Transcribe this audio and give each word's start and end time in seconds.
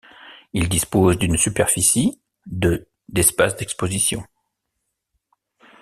Il 0.53 0.67
dispose 0.67 1.19
d’une 1.19 1.37
superficie 1.37 2.19
de 2.47 2.87
d’espaces 3.07 3.55
d’exposition. 3.57 4.23